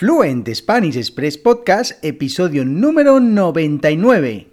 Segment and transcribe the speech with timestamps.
[0.00, 4.49] Fluent Spanish Express Podcast, episodio número 99.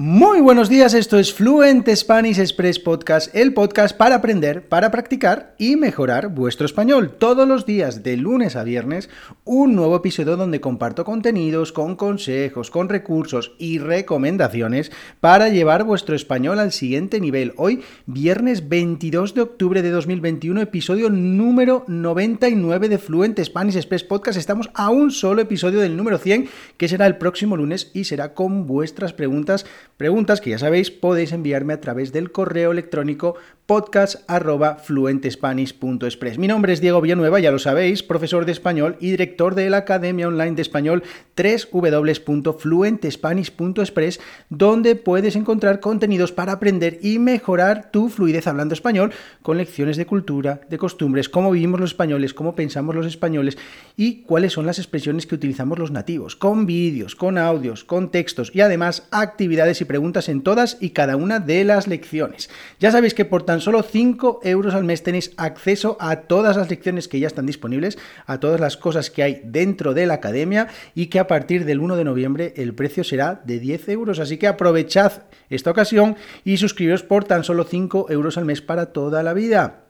[0.00, 5.56] Muy buenos días, esto es Fluent Spanish Express Podcast, el podcast para aprender, para practicar
[5.58, 7.16] y mejorar vuestro español.
[7.18, 9.10] Todos los días, de lunes a viernes,
[9.44, 16.14] un nuevo episodio donde comparto contenidos con consejos, con recursos y recomendaciones para llevar vuestro
[16.14, 17.52] español al siguiente nivel.
[17.56, 24.38] Hoy, viernes 22 de octubre de 2021, episodio número 99 de Fluent Spanish Express Podcast.
[24.38, 28.32] Estamos a un solo episodio del número 100, que será el próximo lunes y será
[28.32, 29.66] con vuestras preguntas
[29.98, 33.34] Preguntas que ya sabéis podéis enviarme a través del correo electrónico
[33.66, 36.38] podcast.fluentespanish.express.
[36.38, 39.76] Mi nombre es Diego Villanueva, ya lo sabéis, profesor de español y director de la
[39.78, 41.02] Academia Online de Español
[41.36, 49.98] www.fluentespanish.express, donde puedes encontrar contenidos para aprender y mejorar tu fluidez hablando español con lecciones
[49.98, 53.58] de cultura, de costumbres, cómo vivimos los españoles, cómo pensamos los españoles
[53.96, 58.50] y cuáles son las expresiones que utilizamos los nativos, con vídeos, con audios, con textos
[58.54, 62.48] y además actividades y preguntas en todas y cada una de las lecciones.
[62.78, 66.70] Ya sabéis que por tan solo 5 euros al mes tenéis acceso a todas las
[66.70, 70.68] lecciones que ya están disponibles, a todas las cosas que hay dentro de la academia
[70.94, 74.20] y que a partir del 1 de noviembre el precio será de 10 euros.
[74.20, 78.86] Así que aprovechad esta ocasión y suscribiros por tan solo 5 euros al mes para
[78.86, 79.80] toda la vida.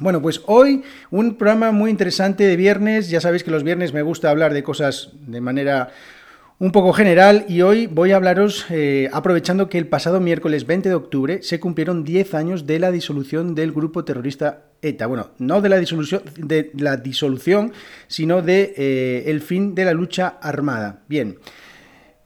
[0.00, 0.82] Bueno, pues hoy
[1.12, 3.10] un programa muy interesante de viernes.
[3.10, 5.90] Ya sabéis que los viernes me gusta hablar de cosas de manera
[6.58, 10.88] un poco general y hoy voy a hablaros, eh, aprovechando que el pasado miércoles 20
[10.88, 15.06] de octubre se cumplieron 10 años de la disolución del grupo terrorista ETA.
[15.06, 17.72] Bueno, no de la disolución, de la disolución
[18.06, 21.02] sino de eh, el fin de la lucha armada.
[21.08, 21.38] Bien.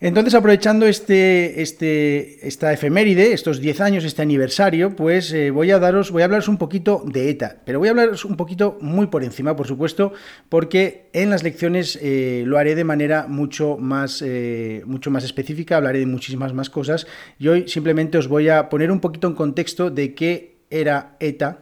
[0.00, 5.80] Entonces, aprovechando este, este, esta efeméride, estos 10 años, este aniversario, pues eh, voy a
[5.80, 9.08] daros, voy a hablaros un poquito de ETA, pero voy a hablaros un poquito muy
[9.08, 10.12] por encima, por supuesto,
[10.48, 15.78] porque en las lecciones eh, lo haré de manera mucho más, eh, mucho más específica,
[15.78, 17.08] hablaré de muchísimas más cosas,
[17.40, 21.58] y hoy simplemente os voy a poner un poquito en contexto de qué era ETA,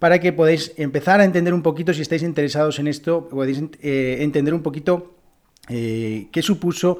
[0.00, 4.54] para que podáis empezar a entender un poquito, si estáis interesados en esto, podéis entender
[4.54, 5.14] un poquito
[5.68, 6.98] qué supuso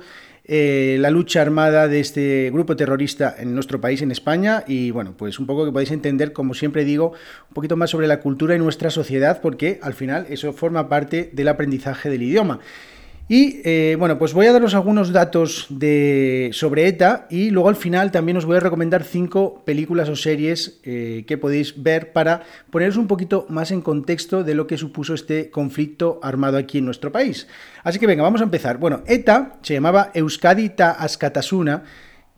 [0.49, 5.15] eh, la lucha armada de este grupo terrorista en nuestro país, en España, y bueno,
[5.17, 7.13] pues un poco que podéis entender, como siempre digo,
[7.49, 11.31] un poquito más sobre la cultura y nuestra sociedad, porque al final eso forma parte
[11.33, 12.61] del aprendizaje del idioma.
[13.29, 17.75] Y eh, bueno, pues voy a daros algunos datos de, sobre ETA y luego al
[17.75, 22.45] final también os voy a recomendar cinco películas o series eh, que podéis ver para
[22.71, 26.85] poneros un poquito más en contexto de lo que supuso este conflicto armado aquí en
[26.85, 27.49] nuestro país.
[27.83, 28.79] Así que venga, vamos a empezar.
[28.79, 31.83] Bueno, ETA se llamaba Euskadi Ta Askatasuna,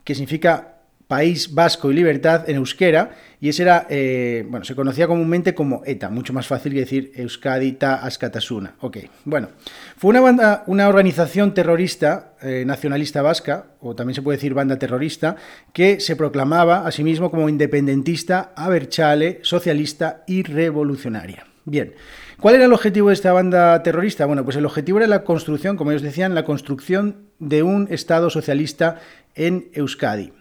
[0.05, 0.78] que significa
[1.09, 5.83] País Vasco y Libertad en euskera, y ese era, eh, bueno, se conocía comúnmente como
[5.87, 8.75] ETA, mucho más fácil que decir Euskadi Ta Askatasuna.
[8.81, 9.49] Ok, bueno,
[9.97, 14.79] fue una banda, una organización terrorista eh, nacionalista vasca, o también se puede decir banda
[14.79, 15.37] terrorista,
[15.73, 21.47] que se proclamaba a sí mismo como independentista, aberchale, socialista y revolucionaria.
[21.65, 21.95] Bien,
[22.39, 24.27] ¿cuál era el objetivo de esta banda terrorista?
[24.27, 28.29] Bueno, pues el objetivo era la construcción, como ellos decían, la construcción de un Estado
[28.29, 29.01] socialista
[29.35, 30.33] en Euskadi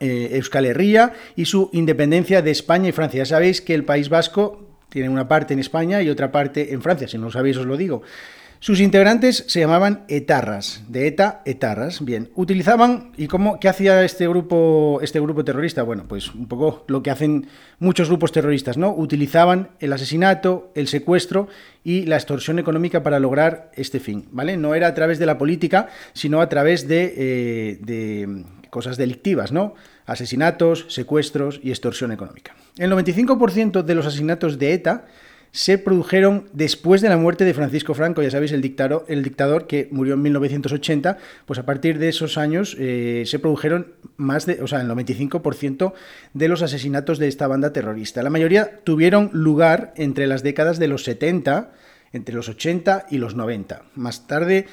[0.00, 3.18] eh, Euskal Herria y su independencia de España y Francia.
[3.18, 6.82] Ya sabéis que el País Vasco tiene una parte en España y otra parte en
[6.82, 8.02] Francia, si no lo sabéis os lo digo.
[8.64, 12.02] Sus integrantes se llamaban etarras, de ETA, etarras.
[12.02, 15.82] Bien, utilizaban, ¿y cómo, qué hacía este grupo, este grupo terrorista?
[15.82, 17.46] Bueno, pues un poco lo que hacen
[17.78, 18.94] muchos grupos terroristas, ¿no?
[18.94, 21.46] Utilizaban el asesinato, el secuestro
[21.84, 24.56] y la extorsión económica para lograr este fin, ¿vale?
[24.56, 29.52] No era a través de la política, sino a través de, eh, de cosas delictivas,
[29.52, 29.74] ¿no?
[30.06, 32.56] Asesinatos, secuestros y extorsión económica.
[32.78, 35.04] El 95% de los asesinatos de ETA
[35.54, 39.22] se produjeron después de la muerte de Francisco Franco, ya sabéis, el dictador, el
[39.68, 41.16] que murió en 1980,
[41.46, 45.92] pues a partir de esos años eh, se produjeron más de, o sea, el 95%
[46.32, 48.24] de los asesinatos de esta banda terrorista.
[48.24, 51.70] La mayoría tuvieron lugar entre las décadas de los 70,
[52.12, 53.82] entre los 80 y los 90.
[53.94, 54.66] Más tarde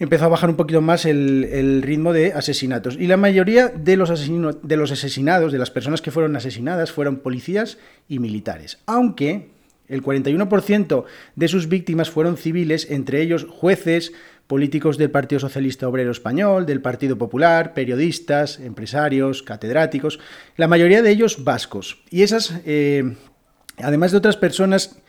[0.00, 2.96] empezó a bajar un poquito más el, ritmo de asesinatos.
[2.98, 7.18] Y la mayoría de los, de los asesinados, de las personas que fueron asesinadas, fueron
[7.18, 7.78] policías
[8.08, 8.78] y militares.
[8.84, 9.56] Aunque
[9.88, 11.04] el 41%
[11.34, 14.12] de sus víctimas fueron civiles, entre ellos jueces,
[14.46, 20.18] políticos del Partido Socialista Obrero Español, del Partido Popular, periodistas, empresarios, catedráticos,
[20.56, 22.02] la mayoría de ellos vascos.
[22.10, 23.14] Y esas, eh,
[23.76, 25.00] además de otras personas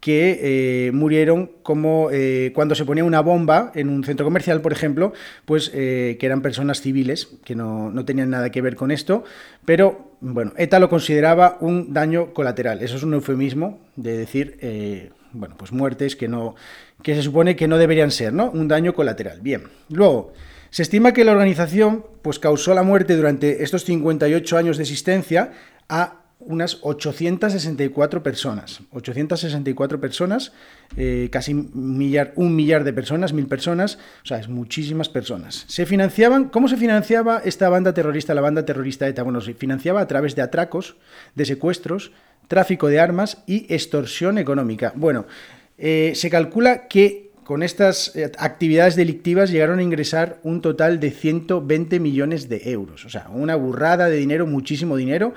[0.00, 4.72] que eh, murieron como eh, cuando se ponía una bomba en un centro comercial, por
[4.72, 5.12] ejemplo,
[5.44, 9.24] pues que eran personas civiles, que no, no, tenían nada que ver con esto,
[9.64, 12.82] pero bueno, ETA lo consideraba un daño colateral.
[12.82, 16.54] Eso es un eufemismo de decir, bueno, pues muertes que no,
[17.02, 18.50] que se supone que no deberían ser, ¿no?
[18.50, 19.40] Un daño colateral.
[19.40, 19.64] Bien.
[19.88, 20.32] Luego,
[20.70, 25.52] se estima que la organización pues, causó la muerte durante estos 58 años de existencia
[25.88, 28.80] a unas 864 personas.
[28.92, 30.52] 864 personas,
[30.96, 35.64] eh, casi un millar, un millar de personas, mil personas, o sea, es muchísimas personas.
[35.68, 39.22] Se financiaban, ¿cómo se financiaba esta banda terrorista, la banda terrorista ETA?
[39.22, 40.96] Bueno, se financiaba a través de atracos,
[41.34, 42.12] de secuestros,
[42.48, 44.92] tráfico de armas y extorsión económica.
[44.94, 45.26] Bueno,
[45.78, 51.12] eh, se calcula que con estas eh, actividades delictivas llegaron a ingresar un total de
[51.12, 53.04] 120 millones de euros.
[53.04, 55.32] O sea, una burrada de dinero, muchísimo dinero.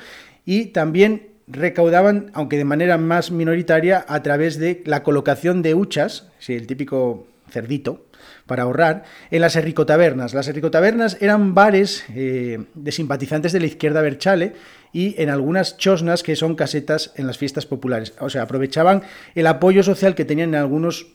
[0.46, 6.28] Y también recaudaban, aunque de manera más minoritaria, a través de la colocación de huchas,
[6.48, 8.06] el típico cerdito,
[8.46, 10.34] para ahorrar, en las erricotabernas.
[10.34, 14.54] Las erricotabernas eran bares eh, de simpatizantes de la izquierda berchale
[14.92, 18.14] y en algunas chosnas que son casetas en las fiestas populares.
[18.20, 19.04] O sea, aprovechaban
[19.36, 21.08] el apoyo social que tenían en algunos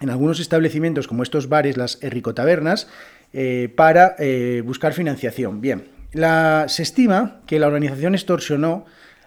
[0.00, 2.88] en algunos establecimientos como estos bares, las erricotabernas,
[3.32, 5.60] eh, para eh, buscar financiación.
[5.60, 8.84] Bien, se estima que la organización extorsionó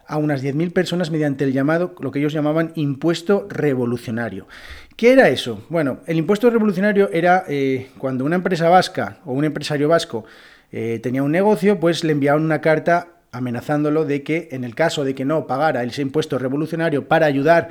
[0.07, 4.47] a unas 10.000 personas mediante el llamado, lo que ellos llamaban impuesto revolucionario.
[4.95, 5.65] ¿Qué era eso?
[5.69, 10.25] Bueno, el impuesto revolucionario era eh, cuando una empresa vasca o un empresario vasco
[11.01, 15.13] tenía un negocio, pues le enviaban una carta amenazándolo de que en el caso de
[15.13, 17.69] que no pagara ese impuesto revolucionario para ayudar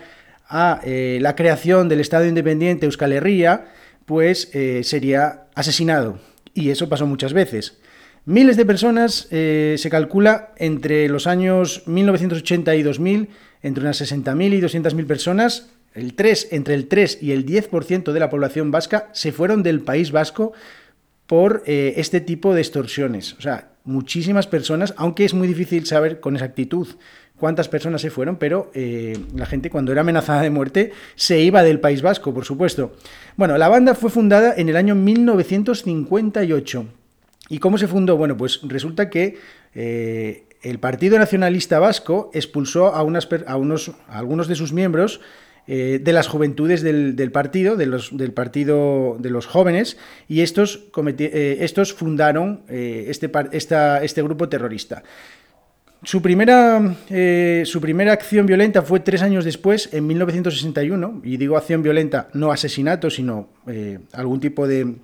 [0.48, 3.66] a eh, la creación del Estado Independiente Euskal Herria,
[4.04, 6.18] pues eh, sería asesinado.
[6.52, 7.78] Y eso pasó muchas veces.
[8.26, 13.28] Miles de personas, eh, se calcula, entre los años 1980 y 2000,
[13.62, 18.20] entre unas 60.000 y 200.000 personas, el 3, entre el 3 y el 10% de
[18.20, 20.52] la población vasca se fueron del País Vasco
[21.26, 23.34] por este tipo de extorsiones.
[23.34, 26.88] O sea, muchísimas personas, aunque es muy difícil saber con exactitud
[27.38, 31.62] cuántas personas se fueron, pero eh, la gente cuando era amenazada de muerte se iba
[31.62, 32.96] del País Vasco, por supuesto.
[33.36, 36.86] Bueno, la banda fue fundada en el año 1958.
[37.48, 38.16] ¿Y cómo se fundó?
[38.16, 39.38] Bueno, pues resulta que
[39.74, 45.20] eh, el Partido Nacionalista Vasco expulsó a, unos, algunos de sus miembros
[45.66, 49.98] eh, de las juventudes del, partido, del partido de los jóvenes,
[50.28, 50.84] y estos,
[51.18, 55.02] estos fundaron este, este grupo terrorista.
[56.04, 61.56] Su primera, eh, su primera acción violenta fue tres años después, en 1961, y digo
[61.56, 64.96] acción violenta, no asesinato, sino eh, algún tipo de,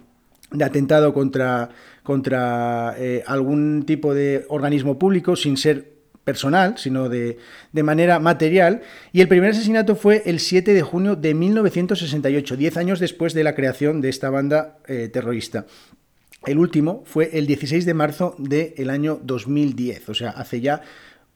[0.62, 1.70] atentado contra,
[2.02, 5.92] contra eh, algún tipo de organismo público, sin ser
[6.24, 7.38] personal, sino de,
[7.72, 8.82] de, manera material.
[9.12, 13.44] Y el primer asesinato fue el 7 de junio de 1968, diez años después de
[13.44, 14.78] la creación de esta banda
[15.12, 15.66] terrorista.
[16.46, 20.82] El último fue el 16 de marzo del año 2010, o sea, hace ya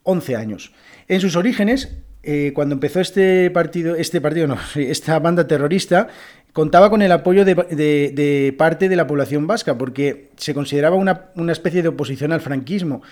[0.03, 0.73] 11 años.
[1.09, 6.09] En sus orígenes, eh, cuando empezó este partido, este partido, no, esta banda terrorista,
[6.53, 11.82] contaba con el apoyo de, parte de la población vasca, porque se consideraba una, especie
[11.82, 13.03] de oposición al franquismo.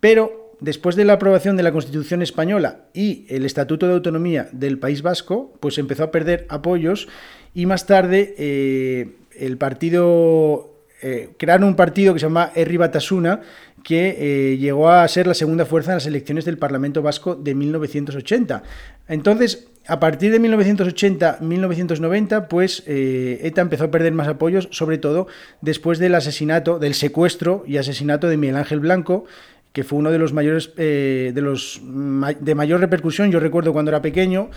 [0.00, 4.78] Pero después de la aprobación de la Constitución española y el Estatuto de Autonomía del
[4.78, 7.08] País Vasco, pues empezó a perder apoyos
[7.54, 13.40] y más tarde eh, el partido eh, crearon un partido que se llama Herri Batasuna,
[13.82, 17.54] que eh, llegó a ser la segunda fuerza en las elecciones del Parlamento Vasco de
[17.54, 18.62] 1980.
[19.08, 25.26] Entonces, a partir de 1980-1990, pues eh, ETA empezó a perder más apoyos, sobre todo
[25.62, 29.24] después del asesinato, del secuestro y asesinato de Miguel Ángel Blanco,
[29.72, 33.30] que fue uno de los mayores, de los de mayor repercusión.
[33.30, 34.50] Yo recuerdo cuando era pequeño.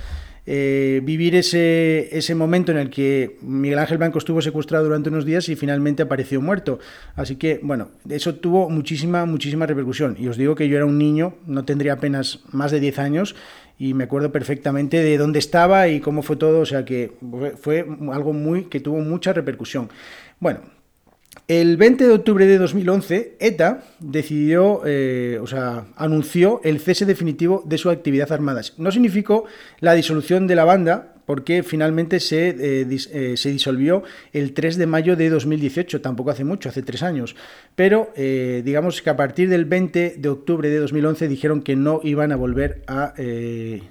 [0.46, 5.26] Eh, vivir ese, ese momento en el que Miguel Ángel Blanco estuvo secuestrado durante unos
[5.26, 6.80] días y finalmente apareció muerto.
[7.16, 10.18] Así que, bueno, eso tuvo muchísima, muchísima repercusión.
[10.20, 13.36] Y os digo que yo era un niño, no tendría apenas más de 10 años,
[13.80, 17.12] y me acuerdo perfectamente de dónde estaba y cómo fue todo, o sea que
[17.60, 19.90] fue algo muy que tuvo mucha repercusión.
[20.40, 20.60] Bueno,
[21.48, 27.64] el 20 de octubre de 2011, ETA decidió, eh, o sea, anunció el cese definitivo
[27.66, 28.62] de su actividad armada.
[28.78, 29.46] No significó
[29.82, 34.86] la disolución de la banda, porque finalmente se, eh, eh, se, disolvió el 3 de
[34.88, 37.36] mayo de 2018, tampoco hace mucho, hace tres años.
[37.76, 42.32] Pero digamos que a partir del 20 de octubre de 2011 dijeron que no iban
[42.32, 43.14] a volver a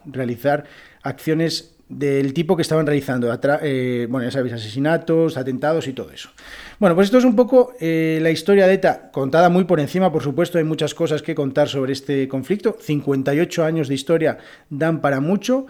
[0.06, 0.64] realizar
[1.02, 3.26] acciones del tipo que estaban realizando.
[3.28, 6.30] bueno, ya sabéis, asesinatos, atentados y todo eso.
[6.78, 10.10] Bueno, pues esto es un poco eh, la historia de ETA, contada muy por encima,
[10.10, 12.76] por supuesto, hay muchas cosas que contar sobre este conflicto.
[12.80, 14.38] 58 años de historia
[14.70, 15.66] dan para mucho.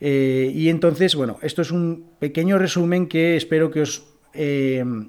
[0.00, 4.04] y entonces, bueno, esto es un pequeño resumen que espero que os,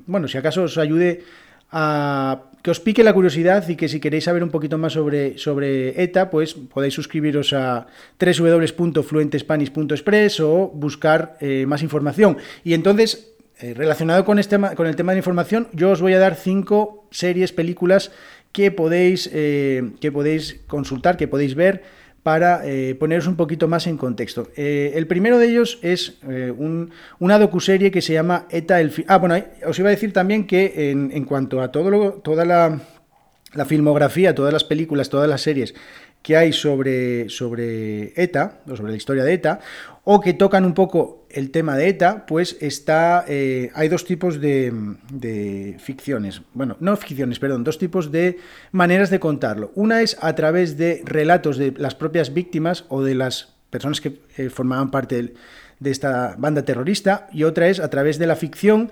[0.05, 1.23] bueno, si acaso os ayude
[1.71, 5.37] a que os pique la curiosidad y que si queréis saber un poquito más sobre,
[5.37, 7.87] sobre ETA, pues podéis suscribiros a
[8.19, 12.37] www.fluentespanish.express o buscar eh, más información.
[12.63, 16.19] Y entonces, eh, relacionado con, este, con el tema de información, yo os voy a
[16.19, 18.11] dar cinco series, películas
[18.51, 21.83] que podéis, eh, que podéis consultar, que podéis ver
[22.27, 24.49] para eh, poneros un poquito más en contexto.
[24.57, 26.53] Eh, el primero de ellos es eh,
[27.19, 28.91] una docuserie que se llama ETA el...
[29.07, 32.81] Ah, bueno, os iba a decir también que en, cuanto a todo lo, toda la,
[33.53, 35.73] la, filmografía, todas las películas, todas las series
[36.27, 39.61] que hay sobre, sobre ETA, o sobre la historia de ETA,
[40.03, 43.23] o que tocan un poco el tema de ETA, pues está.
[43.29, 46.41] Eh, hay dos tipos de, ficciones.
[46.53, 48.39] Bueno, no ficciones, perdón, dos tipos de
[48.73, 49.71] maneras de contarlo.
[49.75, 54.19] Una es a través de relatos de las propias víctimas o de las personas que
[54.35, 55.33] eh, formaban parte
[55.79, 58.91] de esta banda terrorista, y otra es a través de la ficción,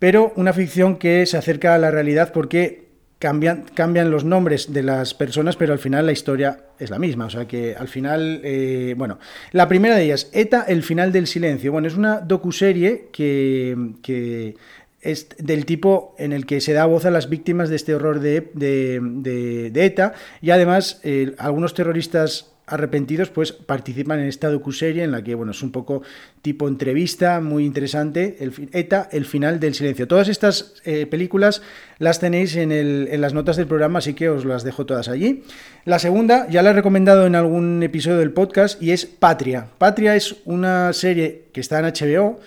[0.00, 2.83] pero una ficción que se acerca a la realidad porque
[3.24, 7.24] cambian, cambian los nombres de las personas, pero al final la historia es la misma.
[7.24, 9.18] O sea que al final, eh, bueno,
[9.52, 11.72] la primera de ellas, ETA, el final del silencio.
[11.72, 14.56] Bueno, es una docuserie que, que
[15.00, 18.20] es del tipo en el que se da voz a las víctimas de este horror
[18.20, 20.12] de, de, ETA
[20.42, 25.52] y además eh, algunos terroristas arrepentidos, pues participan en esta docuserie en la que, bueno,
[25.52, 26.02] es un poco
[26.40, 30.08] tipo entrevista, muy interesante, el, ETA, el final del silencio.
[30.08, 31.62] Todas estas eh, películas
[31.98, 35.42] las tenéis en, las notas del programa, así que os las dejo todas allí.
[35.84, 39.68] La segunda, ya la he recomendado en algún episodio del podcast, y es Patria.
[39.78, 42.40] Patria es una serie que está en HBO,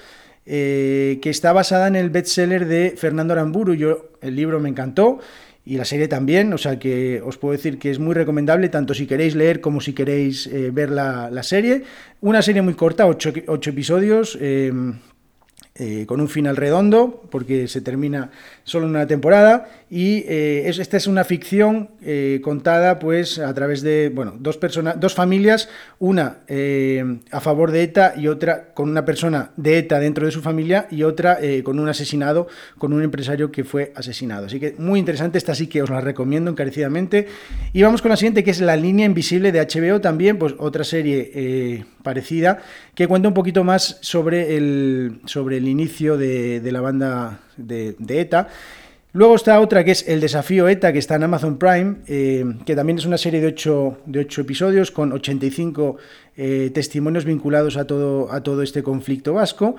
[0.47, 3.75] eh, que está basada en el bestseller de Fernando Aramburu.
[3.75, 5.19] Yo, el libro me encantó
[5.67, 8.93] y la serie también, o sea que os puedo decir que es muy recomendable, tanto
[8.93, 11.83] si queréis leer como si queréis eh, ver la, la, serie.
[12.21, 13.33] Una serie muy corta, ocho,
[13.69, 14.71] episodios, eh,
[15.75, 18.31] eh, con un final redondo, porque se termina
[18.63, 23.81] solo en una temporada, y eh, esta es una ficción eh, contada pues a través
[23.81, 26.39] de bueno, dos, personas, dos familias, una
[27.31, 30.87] a favor de ETA y otra con una persona de ETA dentro de su familia
[30.91, 34.47] y otra con un asesinado, con un empresario que fue asesinado.
[34.47, 37.27] Así que muy interesante, esta sí que os la recomiendo encarecidamente.
[37.73, 40.83] Y vamos con la siguiente, que es La línea invisible de HBO, también pues otra
[40.83, 42.59] serie parecida,
[42.95, 48.47] que cuenta un poquito más sobre el, sobre el inicio de, la banda de, ETA.
[49.13, 52.75] Luego está otra que es El desafío ETA, que está en Amazon Prime, eh, que
[52.75, 55.97] también es una serie de ocho, de episodios con 85
[56.35, 59.75] eh, testimonios vinculados a todo, a todo este conflicto vasco.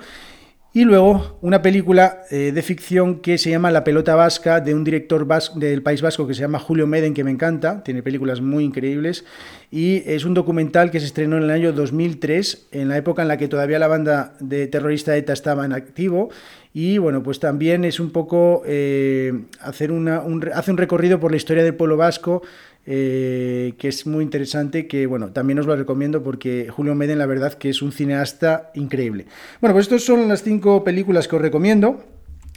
[0.71, 4.83] Y luego una película eh, de ficción que se llama La pelota vasca, de un
[4.83, 8.65] director del País Vasco que se llama Julio Meden, que me encanta, tiene películas muy
[8.65, 9.25] increíbles,
[9.71, 13.29] y es un documental que se estrenó en el año 2003, en la época en
[13.29, 16.29] la que todavía la banda de terrorista ETA estaba en activo,
[16.71, 20.21] y bueno, pues también es un poco eh, hacer una,
[20.53, 22.43] hace un recorrido por la historia del pueblo vasco,
[22.91, 27.27] eh, que es muy interesante, que bueno, también os lo recomiendo porque Julio Meden, la
[27.27, 29.27] verdad, que es un cineasta increíble.
[29.61, 32.03] Bueno, pues estas son las cinco películas que os recomiendo.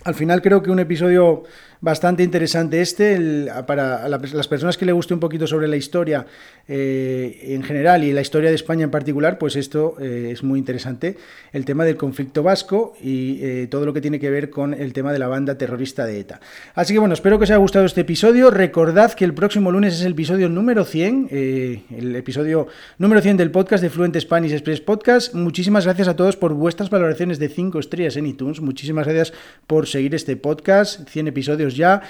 [0.04, 1.44] Al final creo que un episodio
[1.82, 6.24] bastante interesante este, para las personas que le guste un poquito sobre la historia
[6.68, 10.60] eh, en general y la historia de España en particular, pues esto eh, es muy
[10.60, 11.16] interesante,
[11.52, 14.92] el tema del conflicto vasco y eh, todo lo que tiene que ver con el
[14.92, 16.40] tema de la banda terrorista de ETA.
[16.76, 19.94] Así que bueno, espero que os haya gustado este episodio, recordad que el próximo lunes
[19.94, 22.68] es el episodio número 100, el episodio
[22.98, 25.34] número 100 del podcast de Fluent Spanish Express Podcast.
[25.34, 29.32] Muchísimas gracias a todos por vuestras valoraciones de 5 estrellas en iTunes, muchísimas gracias
[29.66, 32.02] por seguir este podcast, 100 episodios ya.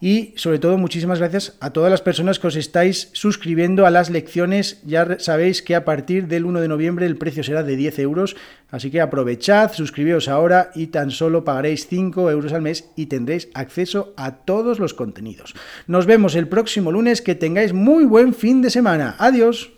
[0.00, 4.10] Y sobre todo, muchísimas gracias a todas las personas que os estáis suscribiendo a las
[4.10, 4.82] lecciones.
[4.84, 8.36] Ya sabéis que a partir del 1 de noviembre el precio será de 10 euros.
[8.70, 13.48] Así que aprovechad, suscribíos ahora y tan solo pagaréis 5 euros al mes y tendréis
[13.54, 15.54] acceso a todos los contenidos.
[15.86, 17.22] Nos vemos el próximo lunes.
[17.22, 19.16] Que tengáis muy buen fin de semana.
[19.18, 19.72] Adiós.